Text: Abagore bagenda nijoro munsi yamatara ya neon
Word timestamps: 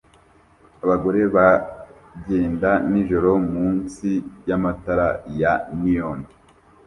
Abagore 0.83 1.21
bagenda 1.35 2.69
nijoro 2.89 3.31
munsi 3.53 4.09
yamatara 4.49 5.07
ya 5.39 5.53
neon 5.81 6.19